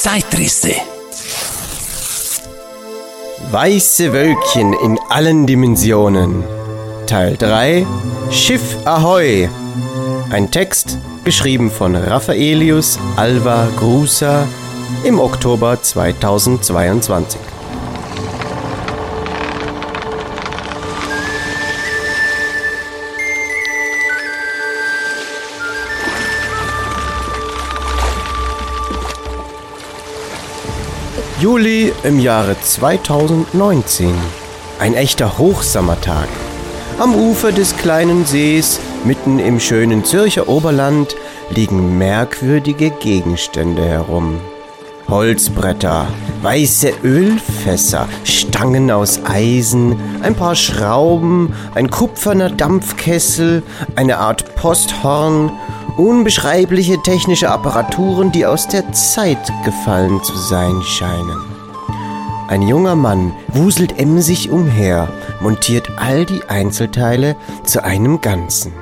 [0.00, 0.72] Zeitrisse.
[3.50, 6.42] Weiße Wölkchen in allen Dimensionen.
[7.06, 7.86] Teil 3
[8.30, 9.50] Schiff Ahoi.
[10.30, 14.48] Ein Text geschrieben von Raffaelius Alva Grusa
[15.04, 17.49] im Oktober 2022.
[31.40, 34.12] Juli im Jahre 2019.
[34.78, 36.28] Ein echter Hochsommertag.
[36.98, 41.16] Am Ufer des kleinen Sees, mitten im schönen Zürcher Oberland,
[41.48, 44.38] liegen merkwürdige Gegenstände herum.
[45.08, 46.08] Holzbretter,
[46.42, 53.62] weiße Ölfässer, Stangen aus Eisen, ein paar Schrauben, ein kupferner Dampfkessel,
[53.96, 55.50] eine Art Posthorn,
[55.96, 61.38] unbeschreibliche technische Apparaturen, die aus der Zeit gefallen zu sein scheinen.
[62.48, 65.08] Ein junger Mann wuselt emsig umher,
[65.40, 68.72] montiert all die Einzelteile zu einem Ganzen.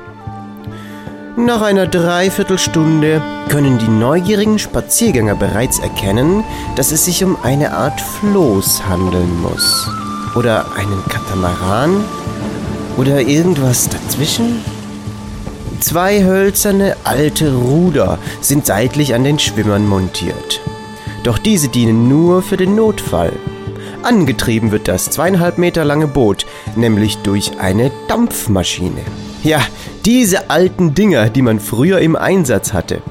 [1.36, 6.42] Nach einer Dreiviertelstunde können die neugierigen Spaziergänger bereits erkennen,
[6.74, 9.88] dass es sich um eine Art Floß handeln muss.
[10.34, 12.04] Oder einen Katamaran?
[12.96, 14.64] Oder irgendwas dazwischen?
[15.80, 20.60] Zwei hölzerne alte Ruder sind seitlich an den Schwimmern montiert.
[21.22, 23.32] Doch diese dienen nur für den Notfall.
[24.02, 29.02] Angetrieben wird das zweieinhalb Meter lange Boot nämlich durch eine Dampfmaschine.
[29.42, 29.60] Ja,
[30.04, 33.02] diese alten Dinger, die man früher im Einsatz hatte.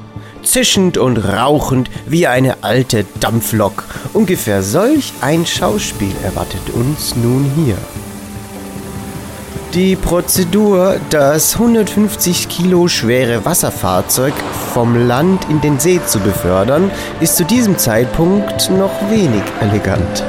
[0.44, 3.84] Zischend und rauchend wie eine alte Dampflok.
[4.14, 7.78] Ungefähr solch ein Schauspiel erwartet uns nun hier.
[9.78, 14.34] Die Prozedur, das 150 Kilo schwere Wasserfahrzeug
[14.74, 16.90] vom Land in den See zu befördern,
[17.20, 20.24] ist zu diesem Zeitpunkt noch wenig elegant.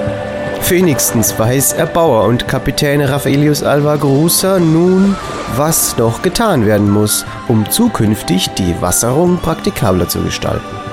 [0.69, 5.16] Wenigstens weiß Erbauer und Kapitän Raffaelius Alva Grusa nun,
[5.56, 10.88] was noch getan werden muss, um zukünftig die Wasserung praktikabler zu gestalten.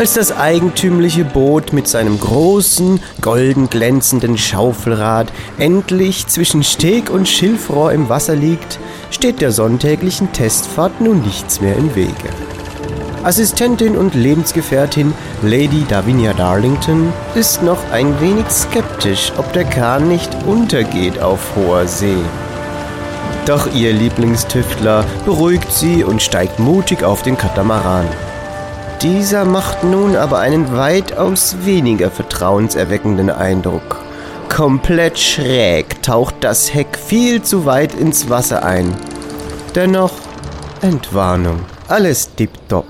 [0.00, 7.92] Als das eigentümliche Boot mit seinem großen, golden glänzenden Schaufelrad endlich zwischen Steg und Schilfrohr
[7.92, 8.78] im Wasser liegt,
[9.10, 12.30] steht der sonntäglichen Testfahrt nun nichts mehr im Wege.
[13.24, 15.12] Assistentin und Lebensgefährtin
[15.42, 21.86] Lady Davinia Darlington ist noch ein wenig skeptisch, ob der Kahn nicht untergeht auf hoher
[21.86, 22.16] See.
[23.44, 28.08] Doch ihr Lieblingstüftler beruhigt sie und steigt mutig auf den Katamaran.
[29.02, 33.98] Dieser macht nun aber einen weitaus weniger vertrauenserweckenden Eindruck.
[34.50, 38.94] Komplett schräg taucht das Heck viel zu weit ins Wasser ein.
[39.74, 40.12] Dennoch
[40.82, 41.60] Entwarnung.
[41.88, 42.86] Alles tipptopp.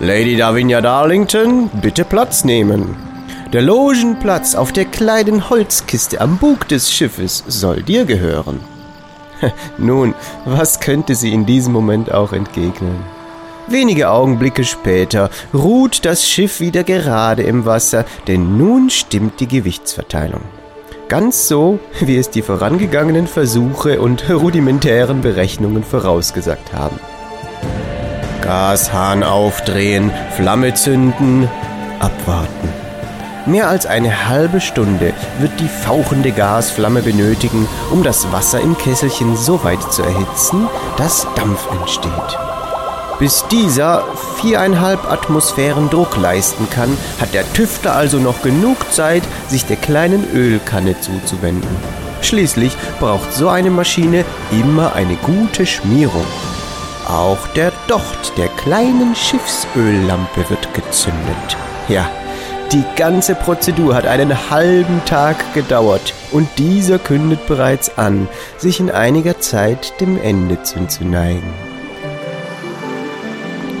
[0.00, 2.96] Lady Davinia Darlington, bitte Platz nehmen.
[3.52, 8.60] Der Logenplatz auf der kleinen Holzkiste am Bug des Schiffes soll dir gehören.
[9.78, 10.14] Nun,
[10.46, 13.13] was könnte sie in diesem Moment auch entgegnen?
[13.66, 20.42] Wenige Augenblicke später ruht das Schiff wieder gerade im Wasser, denn nun stimmt die Gewichtsverteilung.
[21.08, 26.98] Ganz so, wie es die vorangegangenen Versuche und rudimentären Berechnungen vorausgesagt haben.
[28.42, 31.48] Gashahn aufdrehen, Flamme zünden,
[32.00, 32.68] abwarten.
[33.46, 39.36] Mehr als eine halbe Stunde wird die fauchende Gasflamme benötigen, um das Wasser im Kesselchen
[39.36, 42.38] so weit zu erhitzen, dass Dampf entsteht.
[43.18, 44.04] Bis dieser
[44.40, 50.28] viereinhalb Atmosphären Druck leisten kann, hat der Tüftler also noch genug Zeit, sich der kleinen
[50.34, 51.76] Ölkanne zuzuwenden.
[52.22, 56.26] Schließlich braucht so eine Maschine immer eine gute Schmierung.
[57.06, 61.56] Auch der Docht der kleinen Schiffsöllampe wird gezündet.
[61.88, 62.10] Ja,
[62.72, 68.26] die ganze Prozedur hat einen halben Tag gedauert und dieser kündet bereits an,
[68.56, 71.73] sich in einiger Zeit dem Ende zuzuneigen.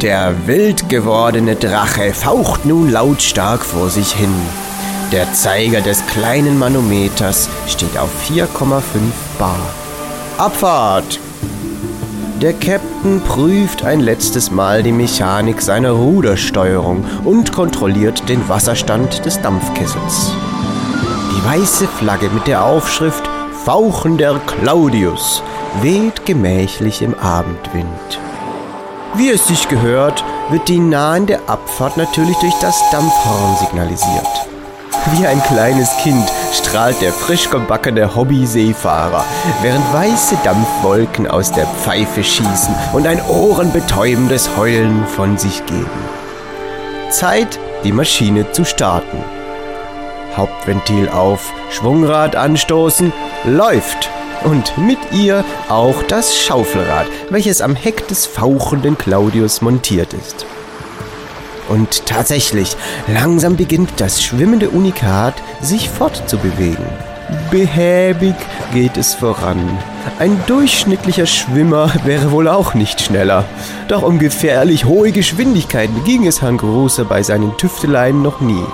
[0.02, 4.34] Der wild gewordene Drache faucht nun lautstark vor sich hin.
[5.12, 8.82] Der Zeiger des kleinen Manometers steht auf 4,5
[9.38, 9.58] Bar.
[10.36, 11.20] Abfahrt!
[12.42, 19.40] Der Captain prüft ein letztes Mal die Mechanik seiner Rudersteuerung und kontrolliert den Wasserstand des
[19.40, 20.32] Dampfkessels.
[21.30, 23.28] Die weiße Flagge mit der Aufschrift
[23.64, 25.42] Fauchender Claudius
[25.80, 28.20] weht gemächlich im Abendwind.
[29.16, 34.26] Wie es sich gehört, wird die nahende Abfahrt natürlich durch das Dampfhorn signalisiert.
[35.12, 39.24] Wie ein kleines Kind strahlt der frisch gebackene Hobby-Seefahrer,
[39.62, 45.86] während weiße Dampfwolken aus der Pfeife schießen und ein ohrenbetäubendes Heulen von sich geben.
[47.10, 49.18] Zeit die Maschine zu starten.
[50.36, 53.12] Hauptventil auf, Schwungrad anstoßen,
[53.44, 54.10] läuft!
[54.44, 60.46] Und mit ihr auch das Schaufelrad, welches am Heck des fauchenden Claudius montiert ist.
[61.68, 62.76] Und tatsächlich,
[63.06, 66.84] langsam beginnt das schwimmende Unikat sich fortzubewegen.
[67.50, 68.34] Behäbig
[68.72, 69.78] geht es voran.
[70.18, 73.44] Ein durchschnittlicher Schwimmer wäre wohl auch nicht schneller.
[73.88, 78.64] Doch um gefährlich hohe Geschwindigkeiten ging es Herrn Große bei seinen Tüfteleien noch nie.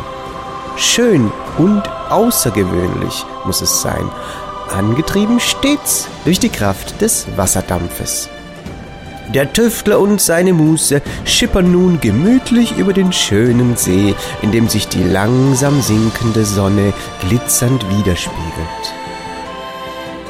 [0.77, 4.11] Schön und außergewöhnlich muss es sein,
[4.73, 8.29] angetrieben stets durch die Kraft des Wasserdampfes.
[9.35, 14.89] Der Tüftler und seine Muße schippern nun gemütlich über den schönen See, in dem sich
[14.89, 16.93] die langsam sinkende Sonne
[17.29, 18.95] glitzernd widerspiegelt.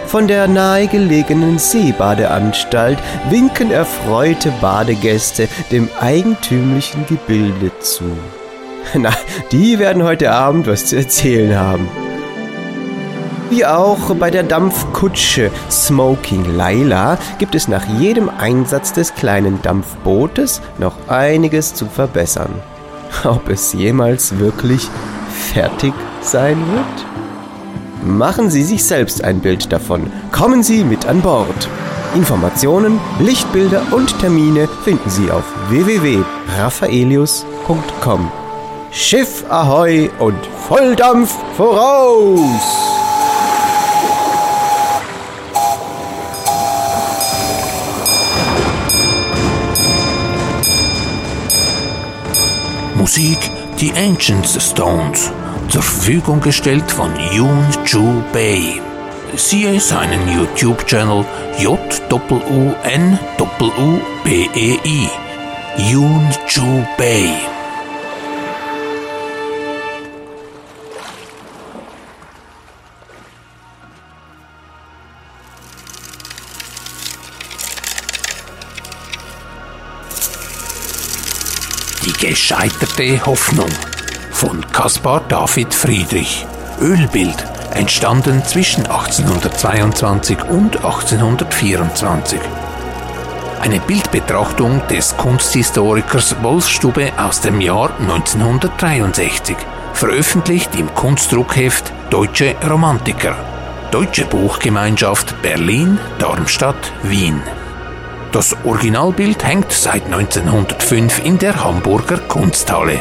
[0.06, 2.98] Von der nahegelegenen Seebadeanstalt
[3.30, 8.04] winken erfreute Badegäste dem eigentümlichen Gebilde zu.
[8.94, 9.12] Na,
[9.52, 11.88] die werden heute Abend was zu erzählen haben.
[13.50, 20.62] Wie auch bei der Dampfkutsche Smoking Laila gibt es nach jedem Einsatz des kleinen Dampfbootes
[20.78, 22.54] noch einiges zu verbessern.
[23.24, 24.88] Ob es jemals wirklich
[25.52, 25.92] fertig
[26.22, 26.84] sein wird?
[28.04, 30.12] Machen Sie sich selbst ein Bild davon.
[30.30, 31.68] Kommen Sie mit an Bord.
[32.14, 38.30] Informationen, Lichtbilder und Termine finden Sie auf www.raffaelius.com.
[38.92, 42.89] Schiff Ahoi und Volldampf voraus!
[53.00, 53.38] Musik
[53.80, 55.32] die Ancient Stones,
[55.70, 58.60] zur Verfügung gestellt von Yoon Ju Bei.
[59.34, 61.24] Siehe seinen YouTube-Channel
[61.58, 62.70] J-U-N-U-B-E-I.
[65.90, 67.49] Yoon Ju Bei.
[82.40, 83.68] Gescheiterte Hoffnung
[84.30, 86.46] von Caspar David Friedrich.
[86.80, 87.36] Ölbild,
[87.74, 92.40] entstanden zwischen 1822 und 1824.
[93.60, 99.56] Eine Bildbetrachtung des Kunsthistorikers Wolfstube aus dem Jahr 1963,
[99.92, 103.36] veröffentlicht im Kunstdruckheft Deutsche Romantiker,
[103.90, 107.42] Deutsche Buchgemeinschaft Berlin, Darmstadt, Wien.
[108.32, 113.00] Das Originalbild hängt seit 1905 in der Hamburger Kunsthalle.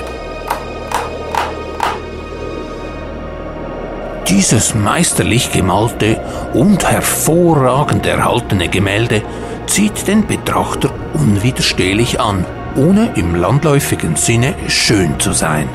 [4.27, 6.19] Dieses meisterlich gemalte
[6.53, 9.21] und hervorragend erhaltene Gemälde
[9.67, 12.43] zieht den Betrachter unwiderstehlich an,
[12.75, 15.69] ohne im landläufigen Sinne schön zu sein.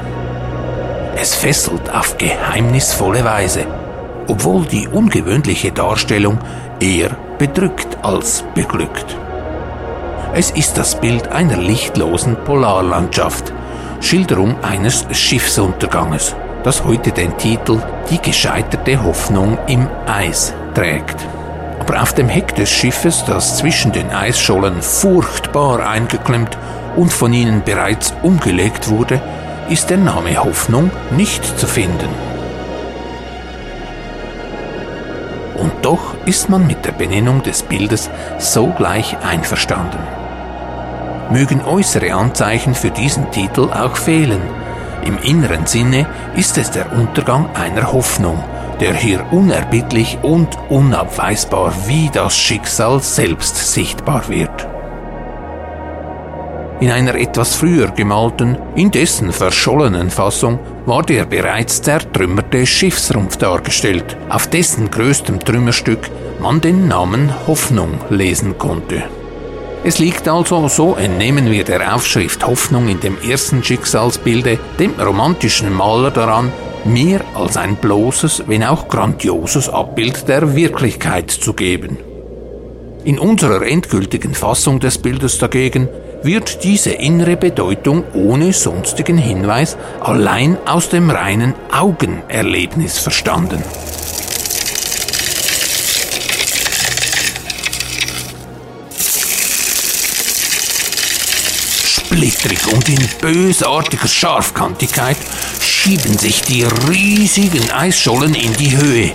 [1.15, 3.67] Es fesselt auf geheimnisvolle Weise,
[4.27, 6.41] obwohl die ungewöhnliche Darstellung
[6.81, 9.17] eher bedrückt als beglückt.
[10.37, 13.53] Es ist das Bild einer lichtlosen Polarlandschaft,
[14.01, 16.35] Schilderung eines Schiffsunterganges,
[16.65, 21.25] das heute den Titel Die gescheiterte Hoffnung im Eis trägt.
[21.79, 26.59] Aber auf dem Heck des Schiffes, das zwischen den Eisschollen furchtbar eingeklemmt
[26.97, 29.23] und von ihnen bereits umgelegt wurde,
[29.69, 32.09] ist der Name Hoffnung nicht zu finden.
[35.55, 38.11] Und doch ist man mit der Benennung des Bildes
[38.41, 40.24] sogleich einverstanden
[41.31, 44.41] mögen äußere Anzeichen für diesen Titel auch fehlen.
[45.05, 48.43] Im inneren Sinne ist es der Untergang einer Hoffnung,
[48.81, 54.69] der hier unerbittlich und unabweisbar wie das Schicksal selbst sichtbar wird.
[56.81, 64.49] In einer etwas früher gemalten, indessen verschollenen Fassung war der bereits zertrümmerte Schiffsrumpf dargestellt, auf
[64.49, 69.05] dessen größtem Trümmerstück man den Namen Hoffnung lesen konnte.
[69.87, 75.71] Es liegt also, so entnehmen wir der Aufschrift Hoffnung in dem ersten Schicksalsbilde, dem romantischen
[75.71, 76.51] Maler daran,
[76.87, 81.99] mehr als ein bloßes, wenn auch grandioses Abbild der Wirklichkeit zu geben.
[83.05, 85.91] In unserer endgültigen Fassung des Bildes dagegen
[86.23, 93.63] wird diese innere Bedeutung ohne sonstigen Hinweis allein aus dem reinen Augenerlebnis verstanden.
[102.35, 105.17] Splittrig und in bösartiger Scharfkantigkeit
[105.61, 109.13] schieben sich die riesigen Eisschollen in die Höhe,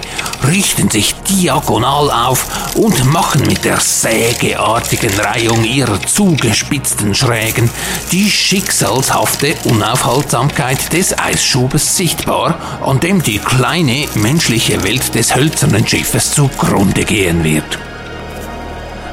[0.47, 7.69] richten sich diagonal auf und machen mit der sägeartigen Reihung ihrer zugespitzten Schrägen
[8.11, 16.31] die schicksalshafte Unaufhaltsamkeit des Eisschubes sichtbar, an dem die kleine menschliche Welt des hölzernen Schiffes
[16.31, 17.88] zugrunde gehen wird.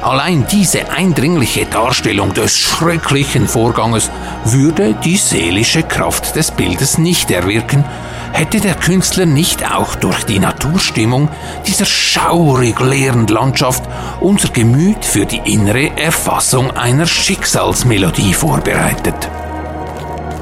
[0.07, 4.09] Allein diese eindringliche Darstellung des schrecklichen Vorganges
[4.45, 7.83] würde die seelische Kraft des Bildes nicht erwirken,
[8.31, 11.27] hätte der Künstler nicht auch durch die Naturstimmung
[11.67, 13.83] dieser schaurig leeren Landschaft
[14.21, 19.29] unser Gemüt für die innere Erfassung einer Schicksalsmelodie vorbereitet.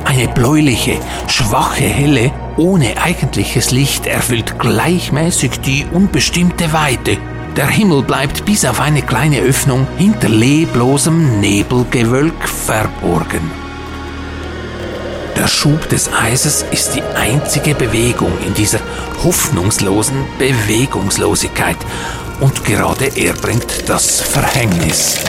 [0.03, 7.17] Eine bläuliche, schwache Helle ohne eigentliches Licht erfüllt gleichmäßig die unbestimmte Weite
[7.55, 13.51] der Himmel bleibt bis auf eine kleine Öffnung hinter leblosem Nebelgewölk verborgen.
[15.37, 18.79] Der Schub des Eises ist die einzige Bewegung in dieser
[19.23, 21.77] hoffnungslosen Bewegungslosigkeit
[22.39, 25.19] und gerade er bringt das Verhängnis.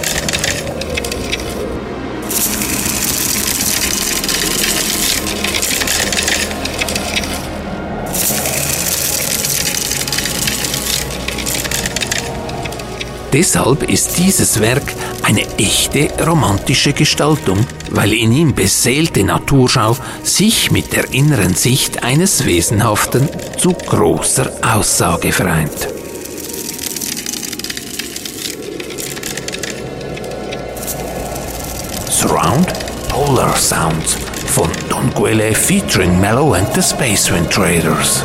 [13.36, 17.58] Deshalb ist dieses Werk eine echte romantische Gestaltung,
[17.90, 23.28] weil in ihm beseelte Naturschau sich mit der inneren Sicht eines Wesenhaften
[23.58, 25.86] zu großer Aussage vereint.
[32.08, 32.68] Surround
[33.10, 34.16] Polar Sounds
[34.46, 38.24] von Don Quelle featuring Mellow and the Space Wind Traders.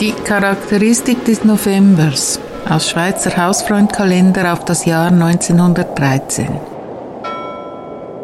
[0.00, 2.38] Die Charakteristik des Novembers
[2.68, 6.48] aus Schweizer Hausfreundkalender auf das Jahr 1913.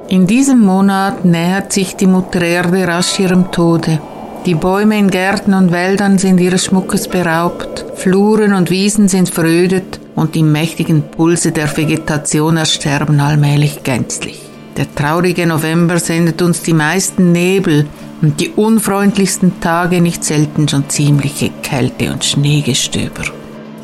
[0.08, 4.02] In diesem Monat nähert sich die Mutter Erde rasch ihrem Tode.
[4.44, 9.98] Die Bäume in Gärten und Wäldern sind ihres Schmuckes beraubt, Fluren und Wiesen sind verödet
[10.14, 14.51] und die mächtigen Pulse der Vegetation ersterben allmählich gänzlich.
[14.76, 17.86] Der traurige November sendet uns die meisten Nebel
[18.22, 23.24] und die unfreundlichsten Tage nicht selten schon ziemliche Kälte und Schneegestöber.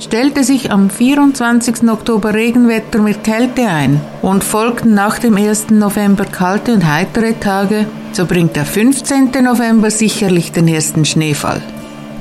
[0.00, 1.88] Stellte sich am 24.
[1.90, 5.70] Oktober Regenwetter mit Kälte ein und folgten nach dem 1.
[5.70, 9.32] November kalte und heitere Tage, so bringt der 15.
[9.42, 11.60] November sicherlich den ersten Schneefall.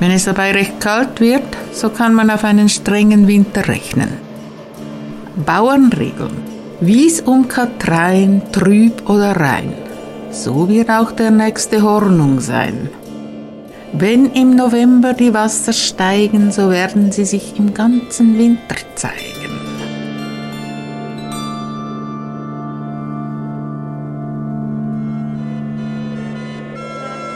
[0.00, 4.08] Wenn es dabei recht kalt wird, so kann man auf einen strengen Winter rechnen.
[5.46, 6.57] Bauernregeln.
[6.80, 9.74] Wie's um Katrein, trüb oder rein
[10.30, 12.90] so wird auch der nächste Hornung sein.
[13.92, 19.16] Wenn im November die Wasser steigen, so werden sie sich im ganzen Winter zeigen.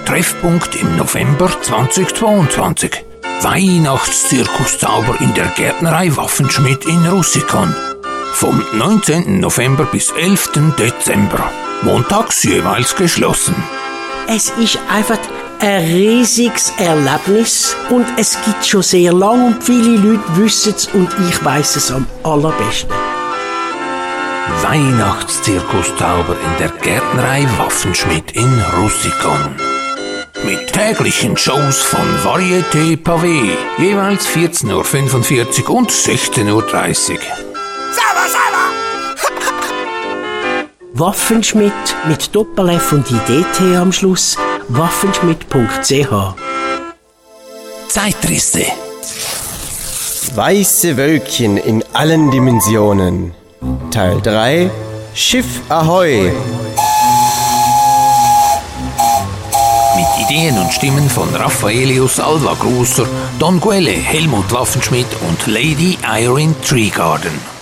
[0.04, 3.04] Treffpunkt im November 2022.
[3.40, 7.74] Weihnachtszirkuszauber in der Gärtnerei Waffenschmidt in Russikon.
[8.32, 9.40] Vom 19.
[9.40, 10.74] November bis 11.
[10.78, 11.50] Dezember
[11.82, 13.54] montags jeweils geschlossen.
[14.26, 15.18] Es ist einfach
[15.60, 21.08] ein riesiges Erlebnis und es gibt schon sehr lange und viele Leute wissen es und
[21.28, 22.90] ich weiß es am allerbesten.
[24.62, 29.56] Weihnachtszirkuszauber in der Gärtnerei Waffenschmidt in Russikon.
[30.44, 37.41] Mit täglichen Shows von Varieté Pavé, jeweils 14.45 Uhr und 16.30 Uhr.
[40.94, 41.72] Waffenschmidt
[42.06, 44.36] mit Doppel-F und IDT am Schluss.
[44.68, 46.34] Waffenschmidt.ch
[47.88, 48.66] Zeitrisse.
[50.34, 53.32] Weiße Wölkchen in allen Dimensionen.
[53.90, 54.70] Teil 3
[55.14, 56.30] Schiff Ahoi.
[59.96, 63.06] Mit Ideen und Stimmen von Raffaelius Alva Grusser,
[63.38, 67.61] Don Guelle, Helmut Waffenschmidt und Lady Irene Treegarden.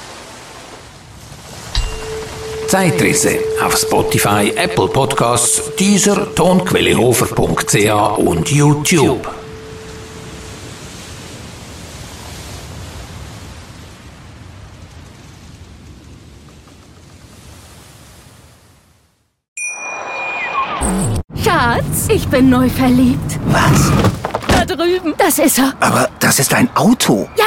[2.70, 9.28] Zeitrisse auf Spotify, Apple Podcasts, dieser tonquellehofer.ch und YouTube.
[21.42, 23.40] Schatz, ich bin neu verliebt.
[23.46, 23.90] Was?
[24.46, 25.14] Da drüben.
[25.18, 25.74] Das ist er.
[25.80, 27.28] Aber das ist ein Auto.
[27.36, 27.46] Ja,